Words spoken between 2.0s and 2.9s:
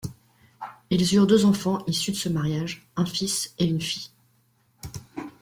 de ce mariage,